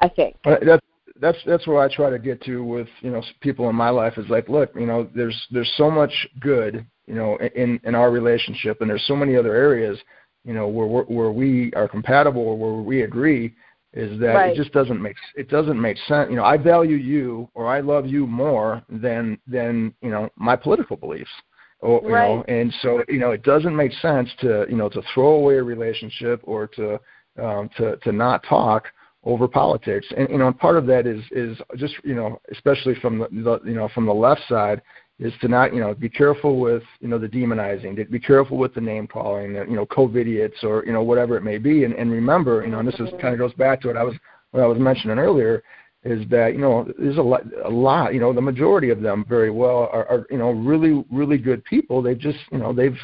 [0.00, 0.84] i think that's
[1.20, 4.16] that's that's where i try to get to with you know people in my life
[4.16, 8.10] is like look you know there's there's so much good you know, in in our
[8.10, 8.80] relationship.
[8.80, 9.98] And there's so many other areas,
[10.46, 13.52] you know, where where we are compatible or where we agree
[13.92, 14.52] is that right.
[14.52, 16.28] it just doesn't make it doesn't make sense.
[16.30, 20.54] You know, I value you or I love you more than than you know my
[20.54, 21.30] political beliefs.
[21.80, 22.36] Or, you right.
[22.36, 25.56] know, and so you know it doesn't make sense to you know to throw away
[25.56, 27.00] a relationship or to
[27.42, 28.84] um, to to not talk
[29.24, 30.06] over politics.
[30.16, 33.28] And you know, and part of that is is just you know, especially from the,
[33.30, 34.80] the you know from the left side,
[35.18, 38.58] is to not, you know, be careful with, you know, the demonizing, to be careful
[38.58, 41.84] with the name calling, you know, COVIDiots or, you know, whatever it may be.
[41.84, 44.02] And, and remember, you know, and this is kind of goes back to what I
[44.02, 44.14] was,
[44.50, 45.62] what I was mentioning earlier,
[46.04, 49.24] is that, you know, there's a lot, a lot, you know, the majority of them
[49.28, 52.02] very well are, are you know, really, really good people.
[52.02, 52.96] They've just, you know, they've,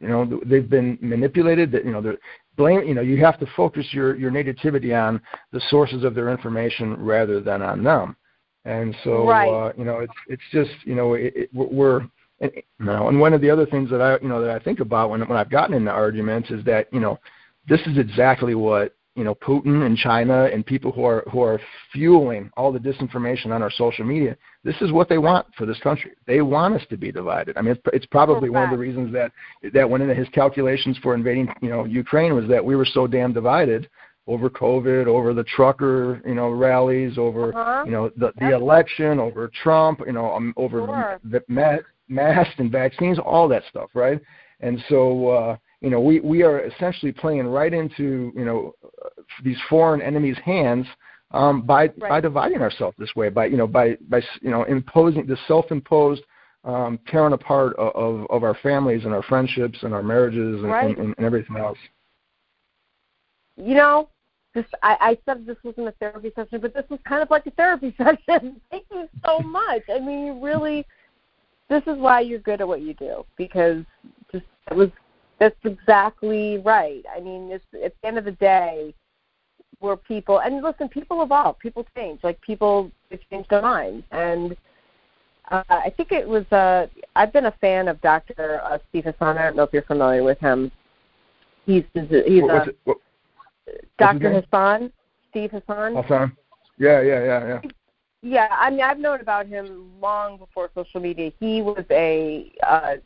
[0.00, 1.72] you know, they've been manipulated.
[1.72, 2.18] That you know, they're
[2.56, 2.86] blame.
[2.86, 5.20] You know, you have to focus your your negativity on
[5.52, 8.16] the sources of their information rather than on them.
[8.68, 9.48] And so, right.
[9.48, 12.02] uh, you know, it's it's just you know it, it, we're
[12.40, 14.58] and, you know, and one of the other things that I you know that I
[14.58, 17.18] think about when when I've gotten into arguments is that you know
[17.66, 21.58] this is exactly what you know Putin and China and people who are who are
[21.94, 24.36] fueling all the disinformation on our social media.
[24.64, 26.10] This is what they want for this country.
[26.26, 27.56] They want us to be divided.
[27.56, 29.32] I mean, it's, it's probably one of the reasons that
[29.72, 33.06] that went into his calculations for invading you know Ukraine was that we were so
[33.06, 33.88] damn divided
[34.28, 37.84] over COVID, over the trucker, you know, rallies, over uh-huh.
[37.86, 41.20] you know the the election, over Trump, you know, um, over sure.
[41.24, 44.20] the, the masks and vaccines, all that stuff, right?
[44.60, 48.74] And so, uh, you know, we we are essentially playing right into you know
[49.42, 50.86] these foreign enemies' hands
[51.30, 51.98] um, by right.
[51.98, 56.22] by dividing ourselves this way, by you know by by you know imposing the self-imposed
[56.64, 60.70] um, tearing apart of, of of our families and our friendships and our marriages and,
[60.70, 60.98] right.
[60.98, 61.78] and, and everything else.
[63.56, 64.08] You know,
[64.54, 67.46] this I, I said this wasn't a therapy session, but this was kind of like
[67.46, 68.60] a therapy session.
[68.70, 69.82] Thank you so much.
[69.92, 70.86] I mean, you really
[71.68, 73.84] this is why you're good at what you do because
[74.32, 74.90] just it was
[75.38, 77.04] that's exactly right.
[77.14, 78.94] I mean, it's at the end of the day,
[79.80, 82.20] we're people, and listen, people evolve, people change.
[82.24, 84.56] Like people they change their minds, and
[85.50, 86.44] uh, I think it was.
[86.52, 88.60] Uh, I've been a fan of Dr.
[88.64, 89.38] Uh, Steve Hassan.
[89.38, 90.72] I don't know if you're familiar with him.
[91.66, 92.96] He's he's what, a, what,
[93.98, 94.40] Dr.
[94.40, 94.92] Hassan,
[95.30, 95.96] Steve Hassan.
[95.96, 96.36] Hassan.
[96.78, 97.70] Yeah, yeah, yeah, yeah.
[98.20, 101.30] Yeah, I mean, I've known about him long before social media.
[101.38, 102.96] He was a uh,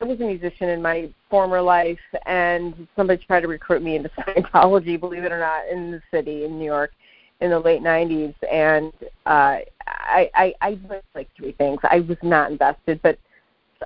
[0.00, 4.08] I was a musician in my former life, and somebody tried to recruit me into
[4.18, 6.92] Scientology, believe it or not, in the city in New York
[7.40, 8.92] in the late '90s, and
[9.26, 11.80] uh, I, I I learned like three things.
[11.82, 13.18] I was not invested, but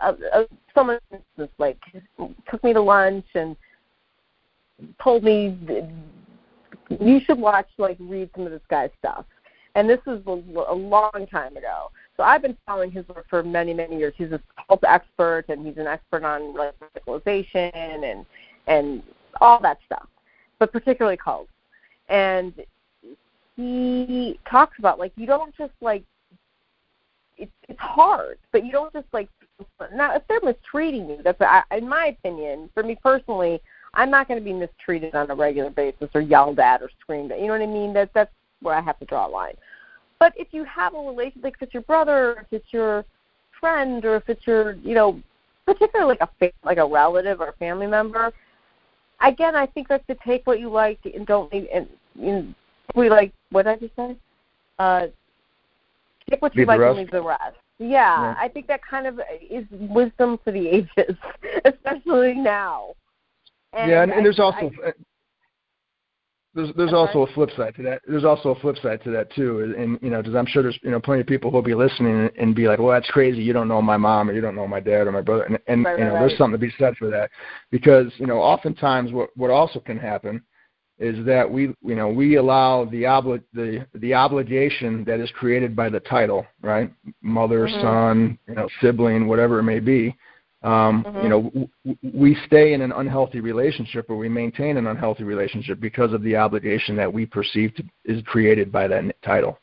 [0.02, 0.44] uh, uh,
[0.74, 0.98] someone
[1.38, 1.78] just like
[2.50, 3.56] took me to lunch and
[5.02, 5.56] told me
[7.00, 9.24] you should watch like read some of this guy's stuff.
[9.74, 11.90] And this was a, long time ago.
[12.16, 14.14] So i've been following his work for many many years.
[14.16, 18.24] He's a cult expert and he's an expert on like radicalization and
[18.66, 19.02] and
[19.40, 20.08] all that stuff
[20.58, 21.50] but particularly cults
[22.08, 22.52] and
[23.56, 26.04] he talks about like you don't just like
[27.36, 29.28] it's it's hard but you don't just like
[29.94, 33.60] now if they're mistreating you that's I, in my opinion for me personally
[33.96, 37.32] i'm not going to be mistreated on a regular basis or yelled at or screamed
[37.32, 37.92] at you know what i mean?
[37.92, 39.54] That that's where i have to draw a line.
[40.18, 43.04] But if you have a relationship like if it's your brother or if it's your
[43.58, 45.20] friend or if it's your you know
[45.66, 48.32] particularly like a like a relative or a family member
[49.20, 51.88] again i think that's to take what you like and don't leave and,
[52.22, 52.54] and
[52.94, 54.16] we like what did i just say?
[54.78, 55.06] Uh
[56.30, 57.56] take what you leave like and leave the rest.
[57.78, 59.20] Yeah, yeah, I think that kind of
[59.50, 61.16] is wisdom for the ages,
[61.64, 62.94] especially now.
[63.76, 64.92] And yeah, and, and there's I, also I,
[66.56, 68.00] there's there's also a flip side to that.
[68.08, 70.78] There's also a flip side to that too, and you know, because I'm sure there's
[70.82, 73.42] you know plenty of people who'll be listening and be like, well, that's crazy.
[73.42, 75.58] You don't know my mom, or you don't know my dad, or my brother, and,
[75.66, 76.20] and right, you know, right.
[76.20, 77.30] there's something to be said for that,
[77.70, 80.42] because you know, oftentimes what what also can happen
[80.98, 85.76] is that we you know we allow the obli- the the obligation that is created
[85.76, 87.82] by the title right mother mm-hmm.
[87.82, 90.16] son you know sibling whatever it may be
[90.62, 91.22] um mm-hmm.
[91.22, 91.68] you know w-
[92.14, 96.34] we stay in an unhealthy relationship or we maintain an unhealthy relationship because of the
[96.34, 99.58] obligation that we perceive to, is created by that title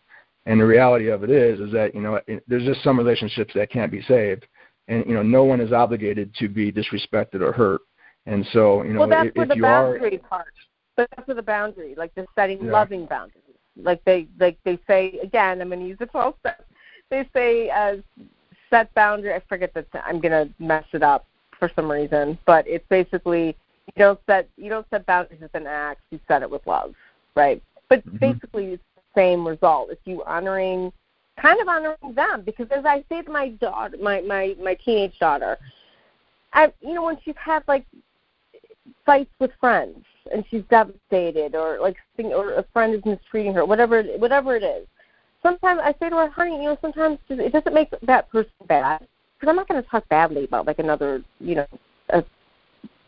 [0.45, 3.53] and the reality of it is is that you know it, there's just some relationships
[3.55, 4.45] that can't be saved
[4.87, 7.81] and you know no one is obligated to be disrespected or hurt
[8.27, 10.53] and so you know well, that's if, where if the you boundary are part
[10.95, 12.71] but that's the boundary, like the setting Yeah.
[12.71, 13.43] loving boundaries.
[13.75, 16.63] Like they like they say again, I'm going to use the 12 steps.
[17.09, 17.97] They say uh,
[18.73, 19.33] set boundary.
[19.33, 21.25] I forget that I'm going to mess it up
[21.59, 23.55] for some reason, but it's basically
[23.85, 26.01] you don't set you don't set boundaries with an act.
[26.09, 26.95] You set it with love,
[27.35, 27.61] right?
[27.89, 28.19] But Mhm.
[28.19, 29.91] basically, it's the same result.
[29.91, 30.91] It's you honoring,
[31.37, 35.19] kind of honoring them, because as I say to my daughter, my my my teenage
[35.19, 35.59] daughter,
[36.53, 37.85] I you know when she's had like
[39.05, 40.03] fights with friends
[40.33, 44.87] and she's devastated or like or a friend is mistreating her whatever whatever it is
[45.43, 48.99] sometimes i say to her honey you know sometimes it doesn't make that person bad
[48.99, 51.67] because i'm not going to talk badly about like another you know
[52.09, 52.23] a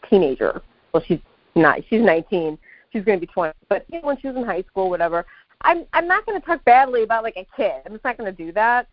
[0.10, 0.62] teenager
[0.94, 1.20] well she's
[1.56, 2.58] not she's nineteen
[2.92, 5.26] she's going to be twenty but you know, when she was in high school whatever
[5.62, 8.32] i'm i'm not going to talk badly about like a kid i'm just not going
[8.34, 8.88] to do that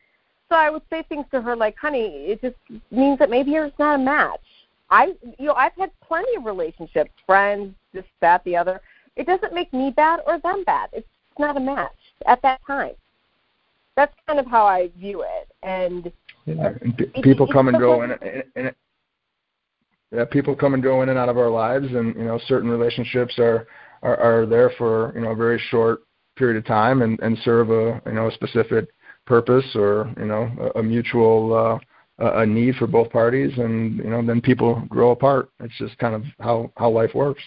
[0.48, 2.56] so i would say things to her like honey it just
[2.90, 4.40] means that maybe you're just not a match
[4.92, 8.80] I you know I've had plenty of relationships, friends, this, that, the other.
[9.16, 10.90] It doesn't make me bad or them bad.
[10.92, 11.90] It's not a match
[12.26, 12.92] at that time.
[13.96, 15.48] That's kind of how I view it.
[15.62, 16.12] And,
[16.46, 18.74] yeah, and p- people come and go, and, and, and
[20.12, 22.68] yeah, people come and go in and out of our lives, and you know certain
[22.68, 23.66] relationships are
[24.02, 26.02] are, are there for you know a very short
[26.36, 28.88] period of time and, and serve a you know a specific
[29.26, 31.78] purpose or you know a, a mutual uh,
[32.18, 35.50] a need for both parties, and you know then people grow apart.
[35.60, 37.42] It's just kind of how how life works.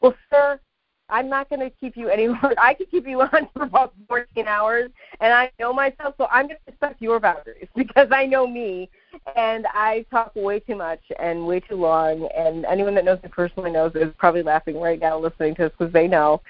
[0.00, 0.60] Well, sir,
[1.08, 2.54] I'm not going to keep you any more.
[2.60, 4.90] I could keep you on for about 14 hours,
[5.20, 8.88] and I know myself, so I'm going to respect your boundaries because I know me,
[9.36, 12.28] and I talk way too much and way too long.
[12.36, 15.72] And anyone that knows me personally knows is probably laughing right now listening to this
[15.76, 16.40] because they know.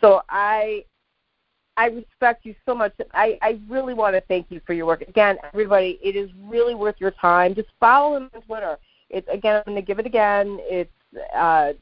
[0.00, 0.84] So I
[1.76, 2.92] I respect you so much.
[3.14, 5.02] I, I really want to thank you for your work.
[5.02, 7.54] Again, everybody, it is really worth your time.
[7.54, 8.78] Just follow him on Twitter.
[9.10, 10.58] It's again, I'm going to give it again.
[10.62, 10.90] It's
[11.34, 11.74] uh,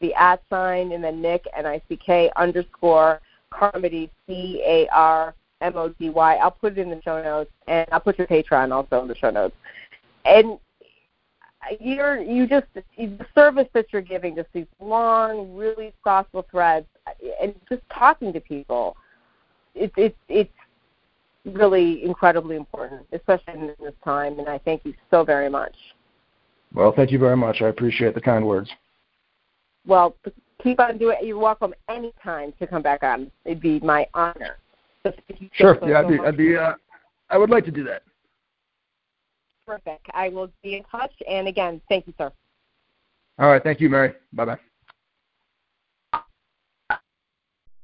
[0.00, 3.20] the at sign and then Nick N I C K underscore
[3.50, 5.34] Carmody C A R
[5.64, 6.36] M O D Y.
[6.36, 9.16] I'll put it in the show notes, and I'll put your Patreon also in the
[9.16, 9.56] show notes.
[10.24, 10.58] And
[11.80, 16.86] you're you just the service that you're giving, just these long, really thoughtful threads,
[17.42, 18.96] and just talking to people
[19.74, 20.52] it's it's it's
[21.44, 24.38] really incredibly important, especially in this time.
[24.38, 25.74] And I thank you so very much.
[26.72, 27.62] Well, thank you very much.
[27.62, 28.70] I appreciate the kind words.
[29.86, 30.16] Well,
[30.62, 31.26] keep on doing it.
[31.26, 33.30] You're welcome anytime to come back on.
[33.44, 34.56] It'd be my honor.
[35.52, 35.78] Sure.
[35.86, 36.74] Yeah, I'd be, I'd be, uh,
[37.30, 38.02] I would like to do that.
[39.66, 40.06] Perfect.
[40.12, 41.12] I will be in touch.
[41.28, 42.32] And again, thank you, sir.
[43.38, 43.62] All right.
[43.62, 44.14] Thank you, Mary.
[44.32, 44.58] Bye bye.